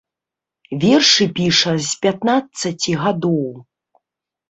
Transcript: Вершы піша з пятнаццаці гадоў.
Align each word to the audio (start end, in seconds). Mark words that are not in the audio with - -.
Вершы 0.83 1.27
піша 1.41 1.73
з 1.91 2.01
пятнаццаці 2.07 2.99
гадоў. 3.07 3.43